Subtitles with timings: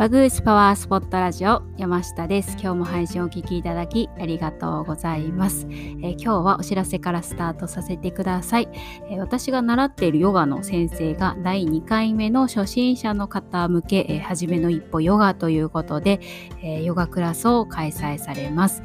[0.00, 2.52] バグースパワースポットラジオ山下です。
[2.52, 8.70] 今日も配信をお聞きいただきありがとうございます、えー、今日はお知らせからスタートさせてください、
[9.10, 16.20] えー、私が習っているヨガの先生が第2回目の初心者の方向け、えー、初めの一歩ヨガということで、
[16.62, 18.82] えヨガクラスを開催されます、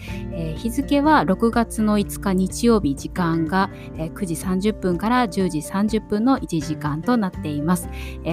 [0.57, 7.87] 日付は6月の5日日曜日時間が、え9時30分から10時30分の1時間となっています、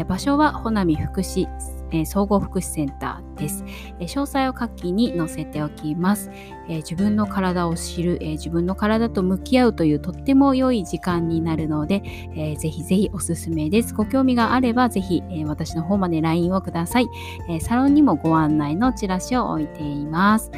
[0.08, 1.46] 場所は穂波福祉
[1.92, 3.64] え総合福祉センターです、
[4.00, 6.30] え詳細を下記に載せておきます、
[6.68, 12.02] え自分の体を知る、え自分の体と向き合うというとっても良い時間になるので、
[12.34, 13.94] えー、ぜひぜひおすすめです。
[13.94, 17.08] ご興味があればぜひ、え私の方まで LINE をください、
[17.48, 20.50] えサロンにもご案内のチラシを置いています。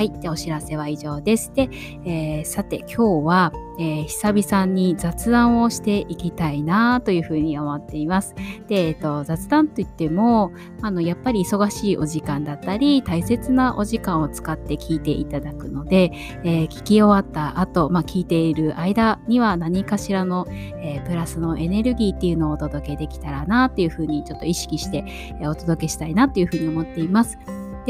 [0.00, 0.10] はい。
[0.12, 1.52] で、お知らせは以上です。
[1.54, 1.68] で、
[2.06, 8.34] えー、さて今日は、えー、久々に雑談をしていきたいなというふうに思っています。
[8.66, 16.12] で、えっ、ー、と、雑談といっても、あの、やっぱり忙しいお時間だったり、大切なお時間を使って聞いていただくので、
[16.44, 20.46] え聞き終わった後、まあ、聞いている間には何かしらの、
[20.82, 25.04] えプラスのエネルギーっていうのをお届けできたらなっていうふうにちょっと意識して、
[25.42, 27.36] えお届けしたいなっていうふうに思っています。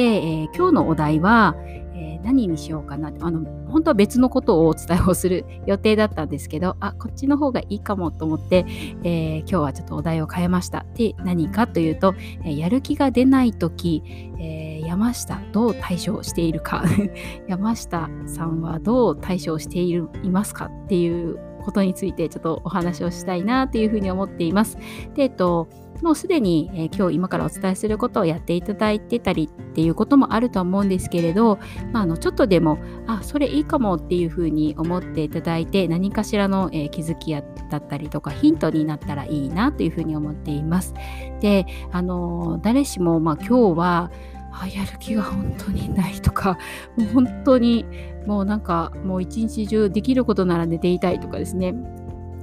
[0.01, 1.55] で、えー、今日のお題は、
[1.95, 8.65] えー、何にしようかなあの本当は別のことをお伝えをする予定だったんですけどあこっちの方がいいかもと思って、
[9.05, 10.87] えー、今日はちょっとお題を変えました。
[10.95, 12.15] で何かというと、
[12.47, 14.03] えやる気が出ない時、
[14.39, 16.83] え山下どう対処しているか。
[17.47, 24.77] 山下さんはどう対処しているいますかっていうことについてちょっとお話をしたいなというふうに思っています。
[25.15, 25.69] で、えっと、
[26.03, 31.59] もうすでに、えー、今日今からお伝えすることをやっていただいてたりっていうこともあると思うんですけれど、
[31.93, 40.95] まあ、あのちょっとでもあそれいいかもっていうふうに思っていただいて何かしらの、えー、気づきやだったりとかヒントになったらいいなというふうに思っています。
[41.41, 44.11] であの誰しも、まあ、今日は
[44.53, 46.59] あやる気が本当にないとか
[46.97, 47.85] もう本当に
[48.27, 51.75] もうなんかもう一日中できることなら寝ていたいとかですね。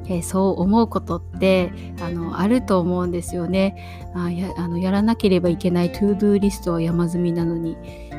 [0.10, 1.70] えー、そう思うことって
[2.02, 3.76] あのあると思うんですよね。
[4.16, 8.14] あやあのやらなければいけない to-do list は山積みなのに、え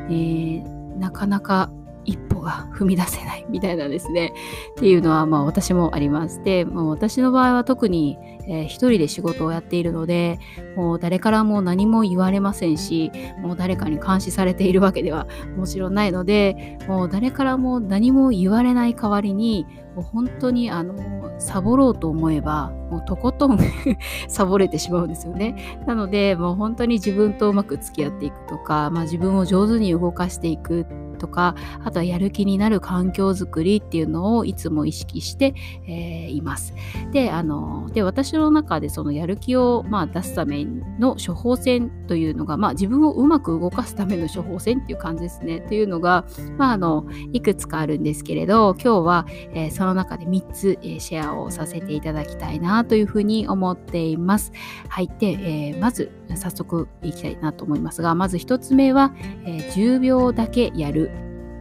[0.62, 1.70] ー、なかなか
[2.08, 4.32] 一歩が踏み出せないみたいなですね
[4.72, 8.16] っていうのはまあ私もありますでもう私の場合は特に、
[8.48, 10.38] えー、一人で仕事をやっているので
[10.74, 15.26] もう誰からも何も言われませんしもう誰かに監視されているわけでは
[15.56, 20.94] もちろんないのでもう誰からも何も言われない代わりにもう本当にあの
[21.38, 23.58] サボろうと思えばもうとことん
[24.28, 25.80] サボれてしまうんですよね。
[25.86, 30.86] なのでもう本当に自分とうまく付き合っていくとか、まあ、自分を上手に動かしていく
[31.18, 35.54] とかあとはやる気になる環境づくりっていうのをいつも意識して、
[35.86, 36.74] えー、います。
[37.12, 46.24] であので私の中でそのやる気を、まあ、出すための処方箋というのが、まあ、自分をうまく動かすための処方箋っていう感じですねっていうのが、
[46.56, 54.52] まあ、あのいくつかあるんですけれど今日は、えー、その中で3つ、えー、シェアをさせていただきたいなというふうに思っています。
[54.88, 55.08] はい。
[55.18, 61.10] で、えー、まず早速いきたいなと思いますがまず1つ目は、え10秒だけやる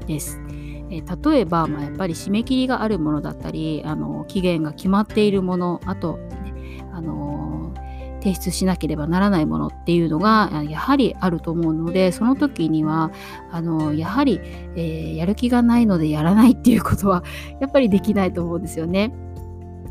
[0.07, 0.39] です。
[0.89, 7.73] え例えば、まあ、やっぱり締め切りがあるものだったりあの期限が決まっているものあと、ね、あの
[8.21, 13.11] 提出しなければならないものっていうのがやはりあると思うのでその時には
[13.51, 14.39] あのやはり、
[14.75, 17.23] えー、やる気がないのでやらないっていうことは
[17.61, 19.13] やっぱりできないと思うんですよね。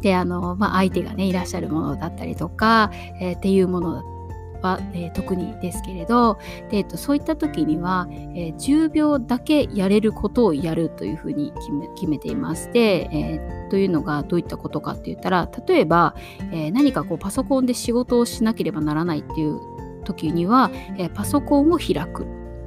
[0.02, 4.15] であの、まあ、相手がねいらっしゃるものだったりとか、えー、っていうものだったり
[4.62, 6.38] は、えー、特にですけれど
[6.70, 11.52] で、えーと、そういった時には、えー、10秒だけやれることをやるというふうに
[11.96, 16.14] 決めていまして、えー、というのがどういったことかって言ったら例えば、
[16.52, 19.60] え何かこうパソコンで仕事をしなければならないっていう
[20.04, 22.26] 時には、えパソコンを開く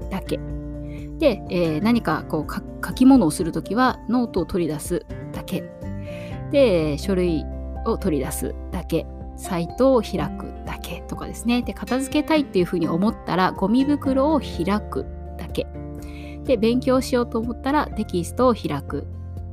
[0.09, 0.39] だけ。
[1.17, 5.63] で、え何かこう書き物をする時はノートを取り出すだけ。
[6.51, 7.45] で書類
[7.85, 9.05] を取り出すだけ
[9.39, 11.61] サイトを開くだけとかですね。
[11.61, 15.05] で、片付けたいっていうふうに思ったら、ゴミ袋を開く
[15.37, 15.65] だけ。
[16.43, 19.07] で、勉強しようと思ったら、テキストを開く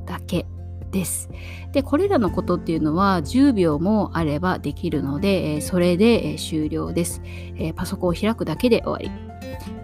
[0.05, 0.45] だけ
[0.91, 1.29] です。
[1.71, 7.21] で、これらのことっていうのは10秒もあればできるので、えそれで、え終了です、
[7.55, 9.09] えパソコンを開くだけで終わり。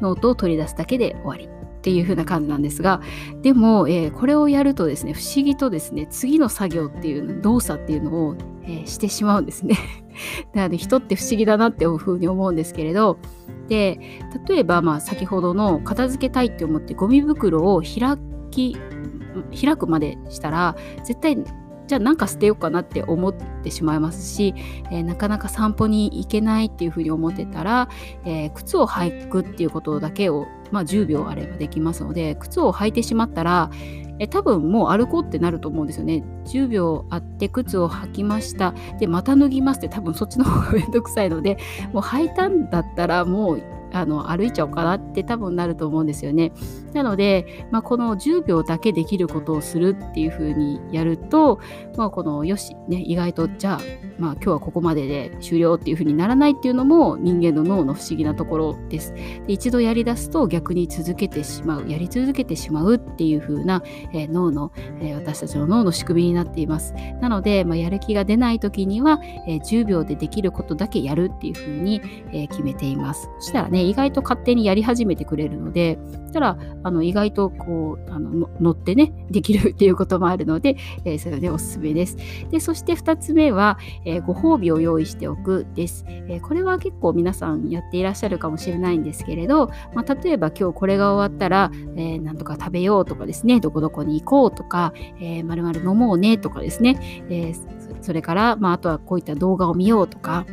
[0.02, 1.46] ノートを取り出すだけで終わり。
[1.46, 3.02] っていう風な感じなんですが
[3.42, 8.36] でも、えー、これをやるとですね不思議とですね次の作業っていう動作っていうのを、
[8.66, 9.78] えー、してしまうんですね。
[10.54, 13.18] なので人って不思議だなっていうふうに思うんですけれど
[13.68, 14.00] で
[14.48, 18.18] 例えばまあ先ほどの片付けたいって思ってゴミ袋を開
[18.52, 18.78] き
[19.60, 21.44] 開くまでしたら絶対
[21.88, 23.34] じゃあなんか捨てようかなって思っ
[23.64, 24.54] てしまいますし、
[24.92, 27.90] えー、なかなか散歩に行けないっていうふうに思ってたら、
[28.26, 33.70] えー、靴を履くっていうことだけを、まあ、10秒あればできますので靴を履いてしまったら
[34.20, 36.24] え多分もう歩こうってなると思うんですよね。
[36.46, 38.74] 10秒あって靴を履きました。
[39.00, 41.58] で、また脱ぎますって多分そっちの方がめんどくさいので、
[41.94, 43.64] もう履いたんだったらもう
[43.94, 46.52] あの歩いちゃおうかなって多分なると思うんですよね。
[46.94, 51.60] なので、まあ、この10秒だけできることをするっていう風にやると、
[51.96, 53.80] まあ、このよし、ね、意外とじゃあ、
[54.18, 59.14] まあ、今日はここまでで終了っていう風にならないっていうのも人間の脳の不思議なところです。
[59.14, 66.94] で一度やりだすと逆に続けてしまうやり続けてしまうっていう風な、えー、脳の、えー、私たちの脳の仕組みになっています。
[67.22, 72.02] なので、まあ、やる気が出ない時には、えー、10秒でできることだけやるっていう風に、
[72.32, 73.30] え決めています。
[73.40, 75.98] そしたらね意外と勝手にやり始めてくれるので、
[76.34, 80.76] たらあの意外とこうあの乗ってね、できるっていうこともあるので、
[81.06, 82.18] えー、それでおすすめです。
[82.52, 97.00] で、そして2つ目は、えー、ご褒美を用意しておくです、えー、これは結構皆さんやっていらっしゃるかもしれないんですけれど、まあ、例えば今日これが終わったら、えー、なんとか食べようとかですね、どこどこに行こうとか、え、まるまる飲もうねとかですね、
[97.30, 100.46] えー、それから、まあ、あとはこういった動画を見ようとか、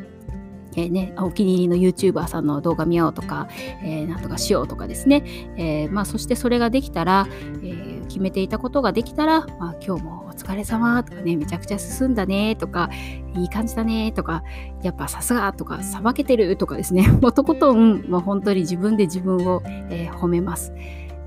[0.77, 3.49] えーね、お気に入りの YouTuber さんの動画見ようとか、
[3.83, 5.23] えー、なんとかしようとかですね、
[5.57, 12.91] えーまあ、そしてそれができたら、えー、決めていたことができたら、まあ、今日もお疲れ様とかねめちゃくちゃ進んだねとか
[13.37, 14.43] いい感じだねとか
[14.83, 20.73] やっぱさすがとかさばけてるとかですね もとことん、まあ、本当に自分で自分を、えー、褒めます。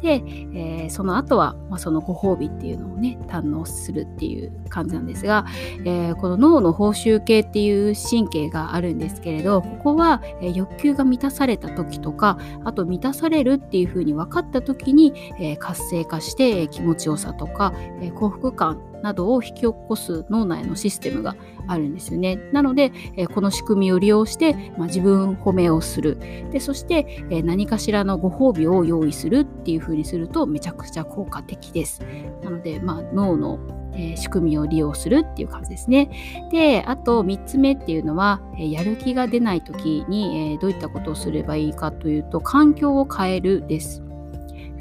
[0.03, 5.45] で、えー、その後は、まあ、そのご褒美っていうのをね堪能するっていう感じなんですが、
[5.85, 21.35] えー、この脳の報酬系っていう神経があるんですけれどここは、え、欲求が満たされた時とかあと満たされるっていうふうに分かった時に、え活性化して、気持ちよさとか、え幸福感などを引き起こす脳内のシステムが
[21.67, 22.37] あるんですよね。
[22.51, 26.17] なので、えこの仕組みを利用して、まあ、自分褒めをする
[26.51, 32.01] でそして、え何かしらのご褒美を用意するっていう風にするとめちゃくちゃ効果的です。
[32.41, 33.59] なので、まあ、脳の
[33.95, 36.09] えー、仕組みを利用するっていう感じですね。
[36.51, 44.02] で、あと3つ目っていうのは、えー、やる気が出ない時に、えー、どういったことをすればいいかというと、環境を変えるです。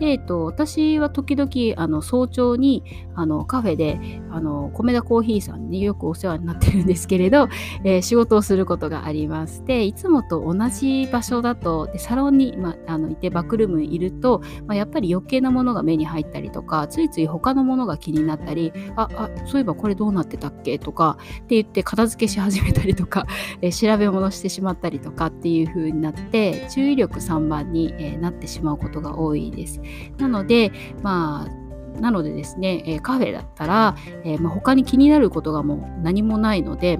[0.01, 1.51] えっと、私は時々
[1.83, 2.83] あの早朝に
[3.15, 7.49] あのカフェであの米田コーヒーさんによくお世話になってるんですけれど、
[7.85, 9.65] えー、仕事をすることがあります。
[9.65, 23.27] でいつもと同じ場所だとでサロンに、まあ、のいてバックルームにいると、まあ、やっぱり余計なものが目に入ったりとかついつい他のものが気になったりああそういえばこれどうなってたっけとかって言って片付けし始めたりとか、
[23.61, 29.81] えー、調べ物してしまったりとかっていう風になって注意力3番に、えー、なってしまうことが多いです。
[30.19, 30.73] なので、
[31.03, 36.99] まあ、なのでですね、えカフェだったら、えー、まあ、他に気になることがもう何もないので、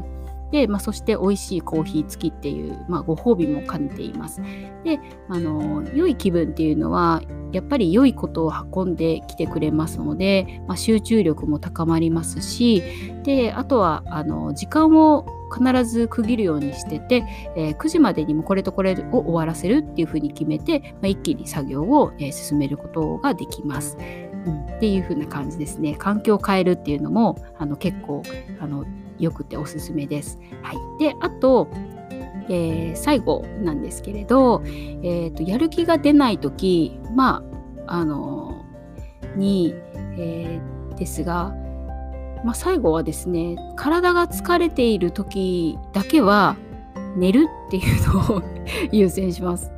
[0.53, 4.43] で、まあ、そして美味しいコーヒー付きっていう、まあ、ご褒美も兼ねています。
[4.85, 7.23] で、あの、良い気分っていうのは、
[7.53, 12.83] やっぱり良いことを運んできてくれますので、まあ、集中力も高まりますし、
[13.25, 17.25] で、あとは、あの、時間を必ず区切るようにしてて、
[17.57, 23.97] えー、9時までにもこれとこれを終わらせるっていうふうに決めて、まあ、一気に作業を、えー、進めることができます。
[24.47, 25.95] うん、っていう風な感じですね。
[25.95, 28.23] 環境を変えるっていうのもあの結構
[28.61, 28.85] あの
[29.23, 30.39] よくておすすめです。
[30.63, 31.69] はい、であと
[32.49, 37.45] えー、最後なんですけれど、えーと、やる気が出ない時ま
[37.87, 38.65] ああの
[39.37, 39.75] に、
[40.19, 41.55] えー、ですが
[42.45, 46.57] まあ、最後はですね体が疲れている時だけは
[47.17, 48.43] 寝るっていうのを
[48.91, 49.71] 優先します。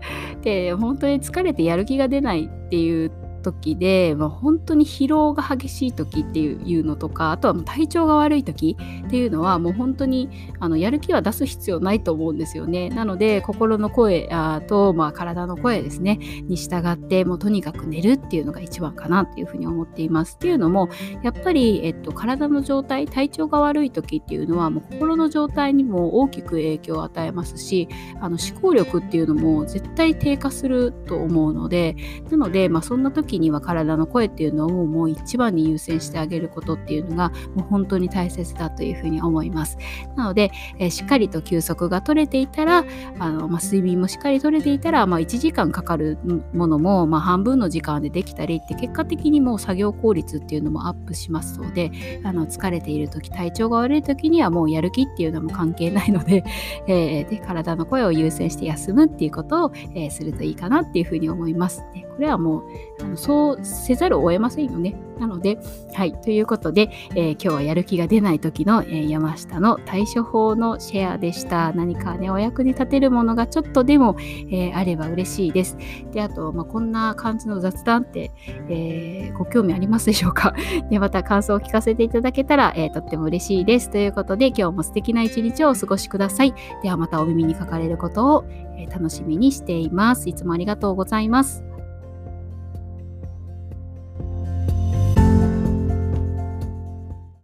[0.42, 3.10] で本当に疲れてやる気が出ないっていう
[3.44, 12.88] 時で、まあ、本当に疲労が激しい時っていうのとかあとはもう体調が悪い時っていうのはもう本当にあのやる気は出す必要ないと思うんですよね。
[12.88, 20.34] なので心の声あと、まあ、体の声ですねに従ってもうとにかく寝るっていうのが一番かなっていうふうに思っています。
[20.34, 20.88] っていうのも
[21.22, 27.88] やっぱり、えっと、体の状態体調が悪い時っていうのはもう心の状態にも大きく影響を与えますし
[28.20, 31.96] あの思考力っていうのも絶対低下すると思うので
[32.30, 39.78] なので、まあ、そんな時時には体の声っていうのをもう一番に優先してあげることっていうのがもう本当に大切だというふうに思います。
[40.16, 42.84] なので、えー、しっかりと休息が取れていたら
[43.18, 46.18] あの、まあ、睡眠もしっかり取れていたら、まあ、1時間かかる
[46.52, 51.90] ものも、まあ、半分の時間でできたりって結果的にもう作業効率っていうのもアップしますので
[52.24, 56.44] あの疲れている時体調が悪い時にはもうやる気っていうのも関係ないので,
[56.86, 61.84] えー、で体の声を優先して休むっていうことを、えー、するといいかなっていうふうに思います。
[61.94, 62.62] でこれはもう
[63.02, 64.94] あのそうせざるを得ませんよね。
[65.18, 65.58] なので、
[65.94, 71.72] はい、ということで、えー、今日はやる気が出ない時の、えー、山下の対処法のシェアでした。
[71.72, 75.78] 何かね、お役に立てるものがちょっとでも、えー、あれば嬉しいです。
[76.12, 78.32] で、あと、まあ、こんな感じの雑談って、
[78.68, 80.54] えご興味ありますでしょうか？
[80.90, 83.88] で、 また感想を聞かせていただけたら、えとっても嬉しいです。
[83.88, 86.52] ということで、今日も素敵な一日をお過ごしください。
[86.82, 88.44] ではまたお耳にかかれることを、
[88.76, 90.28] え楽しみにしています。
[90.28, 91.73] いつもありがとうございます。